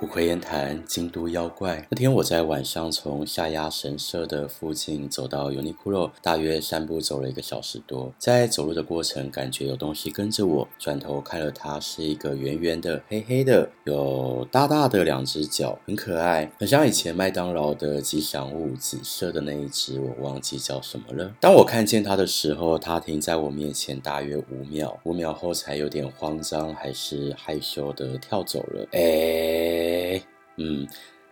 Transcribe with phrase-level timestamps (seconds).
[0.00, 1.84] 不窥言谈京都妖怪。
[1.90, 8.12] 那天我在晚上从下鸭神社的附近走到 Uniqlo，大约散步走了一个小时多。
[8.16, 10.68] 在走路的过程，感觉有东西跟着我。
[10.78, 21.34] 转头看了它，是一个圆圆的、黑黑的，有大大的两只脚，很可爱，很像以前麦当劳的吉祥物，紫色的那一只，我忘记叫什么了。
[21.40, 28.86] 当我看见它的时候，它停在我面前大约五秒，五秒后才有点慌张，还是害羞的跳走了。
[28.92, 29.87] 哎。
[29.88, 30.22] 哎，
[30.56, 30.86] 嗯。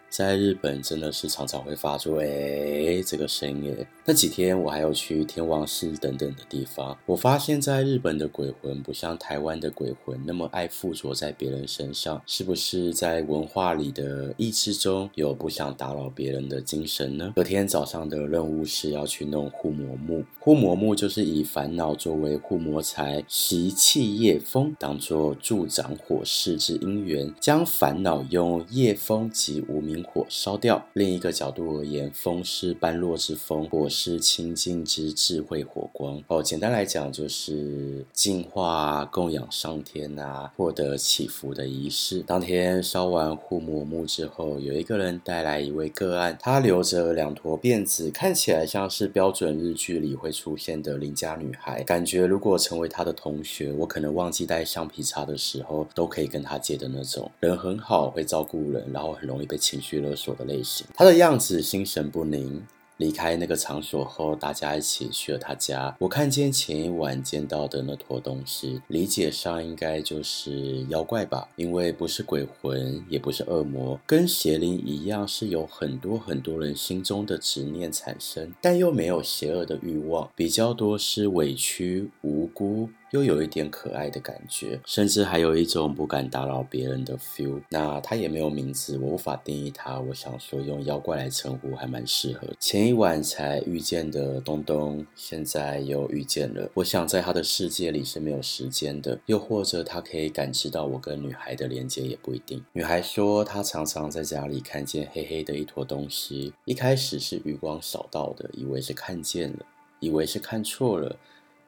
[0.08, 3.86] 在日本真的是常常会发出“哎”这个声音。
[4.08, 17.32] 那几天我还有去天王寺等等的地方，我发现在日本的鬼魂不像台湾的鬼魂那么爱附着在别人身上，是不是在文化里的意志中有不想打扰别人的精神呢？
[17.34, 29.96] 隔天早上的任务是要去弄护魔木，护魔木就是以烦恼作为护魔材，习气业风当作助长火势之因缘，将烦恼用业风及无名。
[30.04, 30.86] 火烧掉。
[30.92, 36.22] 另一个角度而言，风是般若之风，火是清净之智慧火光。
[36.28, 42.20] 哦，简单来讲就是净化、供养上天啊，获得祈福的仪式。
[42.20, 51.82] 当天烧完护魔木之后，有一个人带来一位个案，他留着两坨辫子，看起来像是标准日剧里会出现的邻家女孩。
[51.84, 57.30] 感觉如果成为他的同学，我可能忘记带橡皮擦的时候，都可以跟他借的那种。
[57.40, 62.62] 人很好，会照顾人，然后很容易被情绪勒索的类型，他的样子心神不宁。
[62.98, 65.94] 离开那个场所后，大家一起去了他家。
[65.98, 82.88] 我看见前一晚见到的那坨东西，理解上应该就是妖怪吧，因为不是鬼魂，也不是恶魔，跟邪灵一样，是有很多很多人心中的执念产生，但又没有邪恶的欲望，比较多是委屈、无辜。
[83.10, 87.62] 又有一点可爱的感觉，甚至还有一种不敢打扰别人的 feel。
[87.70, 90.00] 那他也没有名字，我无法定义他。
[90.00, 92.48] 我想说用妖怪来称呼还蛮适合。
[92.58, 96.70] 前一晚才遇见的东东，现在又遇见了。
[96.74, 102.64] 我想在他的世界里是没有时间的，又或者他可以感知到我跟女孩的连接，也不一定。
[102.72, 109.58] 女孩说她常常在家里看见黑黑的一坨东西，一开始是余光扫到的，以为是看见了，
[110.00, 111.16] 以为是看错了。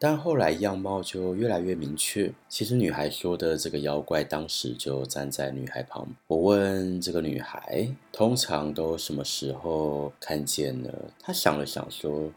[0.01, 2.33] 但后来样貌就越来越明确。
[2.49, 6.07] 其实女孩说的这个妖怪当时就站在女孩旁。
[6.29, 10.89] 我问这个女孩，通常都什么时候看见呢？
[11.21, 12.31] 她想了想说，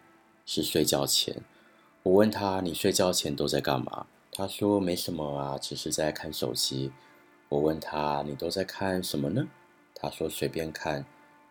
[0.45, 1.35] 是睡觉前。
[2.01, 4.07] 我问她，你睡觉前都在干嘛？
[4.31, 6.91] 她说没什么啊，只是在看手机。
[7.49, 9.47] 我问她，你都在看什么呢？
[9.93, 11.05] 她说随便看。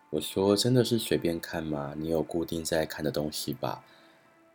[0.09, 1.93] 我说真的是随便看吗？
[1.97, 3.85] 你有固定在看的东西吧？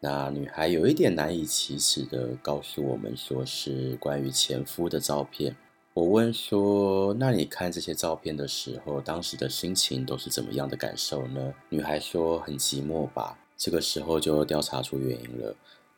[0.07, 5.57] 那女孩有一点难以启齿的告诉我们，说是关于前夫的照片。
[5.95, 15.57] 我问说：“那你看这些照片的时候，当时的心情都是怎么样的感受呢？”女孩说：“很寂寞吧。”这个时候就调查出原因了。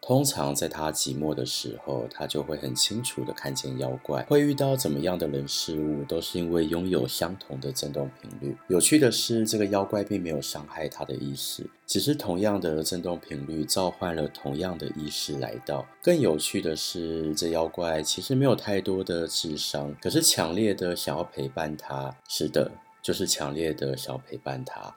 [0.08, 4.22] 通常在他寂寞的时候，他就会很清楚地看见妖怪。
[4.22, 8.56] 会遇到怎么样的人事物，都是因为拥有相同的振动频率。
[8.68, 15.84] 有趣的是，这个妖怪并没有伤害他的意思，只是同样的振动频率召唤了同样的意识来到。
[16.02, 22.16] 更有趣的是，这妖怪其实没有太多的智商，可是强烈的想要陪伴他。
[22.26, 24.96] 是的，就是强烈的想要陪伴他。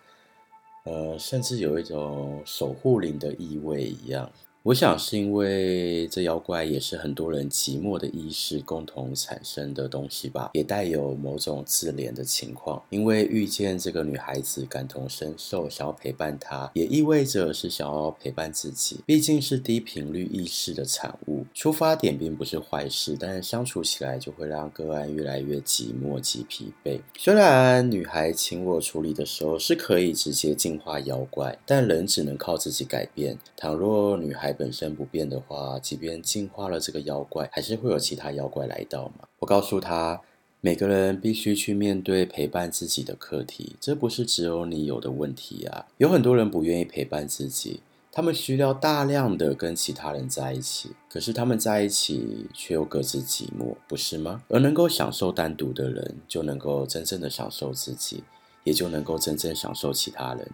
[0.86, 4.32] 呃，甚至有一种守护灵的意味一样。
[4.64, 12.80] 我想是因为这妖怪也是很多人寂寞的意识共同产生的东西吧，也带有某种自怜的情况。
[12.92, 19.00] 因为遇见这个女孩子感同身受，想要陪伴她，也意味着是想要陪伴自己。
[19.04, 27.02] 毕竟是低频率意识的产物，出发点并不是坏事，但是相处起来就会让个案越来越寂寞及疲惫。
[27.18, 33.36] 虽然女孩请我处理的时候是可以直接净化妖怪，但人只能靠自己改变。
[33.58, 39.28] 倘若女孩本身不变的话，即便净化了这个妖怪，还是会有其他妖怪来到嘛。
[39.40, 40.22] 我告诉他，
[40.60, 45.88] 每个人必须去面对陪伴自己的课题，这不是只有你有的问题啊。
[45.98, 47.82] 有很多人不愿意陪伴自己，
[48.12, 54.44] 他们需要大量的跟其他人在一起，可是他们在一起却又各自寂寞，不是吗？
[54.50, 58.24] 而能够享受单独的人，就能够真正的享受自己，
[58.64, 60.52] 也就能够真正享受其他人。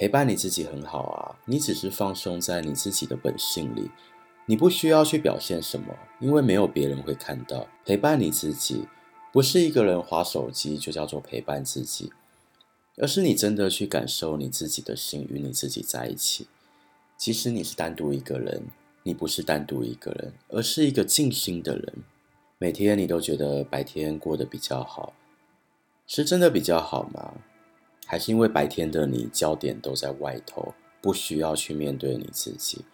[0.00, 3.90] 陪伴你自己很好啊，你只是放松在你自己的本性里，
[4.46, 7.66] 你不需要去表现什么，因为没有别人会看到。
[7.84, 8.86] 陪伴你自己，
[9.30, 12.10] 不是一个人滑手机就叫做陪伴自己，
[12.96, 16.48] 而是你真的去感受你自己的心，与你自己在一起。
[17.18, 18.62] 即使你是单独一个人，
[19.02, 21.92] 你不是单独一个人，而是一个静心的人。
[22.56, 25.12] 每天你都觉得白天过得比较好。
[26.06, 27.34] 是真的比较好吗？
[28.10, 32.84] 还是因为白天的你焦点都在外头，不需要去面对你自己？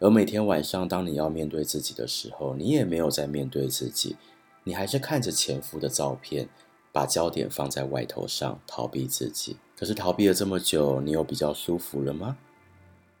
[0.00, 4.16] 而每天晚上，当你要面对自己的时候，你也没有在面对自己，
[4.64, 6.48] 你还是看着前夫的照片，
[6.90, 9.58] 把焦点放在外头上，逃避自己。
[9.78, 12.36] 可是逃避了这么久，你有比较舒服了吗？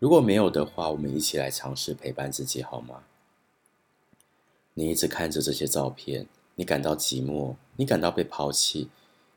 [0.00, 3.04] 如果没有的话，我们一起来尝试陪伴自己好吗？
[4.74, 6.26] 你一直看着这些照片，
[6.56, 8.88] 你感到寂寞，你感到被抛弃。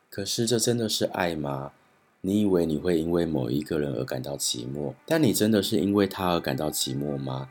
[0.09, 1.73] 可是这真的是爱吗？
[2.21, 7.49] 你以为你会因为某一个人而感到寂寞，但你真的是因为他而感到寂寞吗？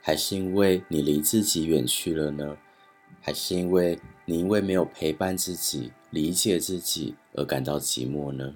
[0.00, 2.56] 还是因为你离自己远去了呢？
[3.20, 8.54] 还是因为你因为没有陪伴自己、理解自己而感到寂寞呢？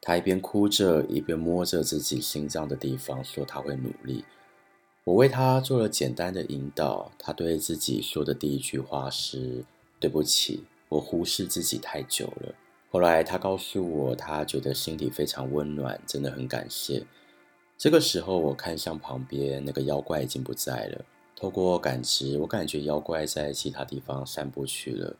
[0.00, 4.24] 他一边哭着，一边摸着自己心脏的地方，说他会努力。
[5.04, 9.64] 我为他做了简单的引导，他对自己说的第一句话是
[9.98, 12.54] ：“对不起，我忽视自己太久了。”
[12.90, 17.04] 后来他告诉我，他觉得心里非常温暖，真的很感谢。
[17.76, 21.04] 这个时候，我看向旁边，那个妖怪已经不在了。
[21.36, 25.16] 透过感知，我感觉妖怪在其他地方散步去了，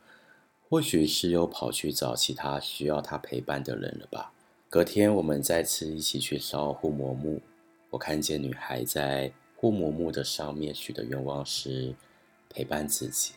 [0.69, 4.33] 或许是又跑去找其他需要他陪伴的人了吧。
[4.69, 7.41] 隔天，我们再次一起去烧护摩木，
[7.91, 9.31] 我看见女孩在。
[9.61, 11.93] 护摩木的上面许的愿望是
[12.47, 13.33] 陪伴自己。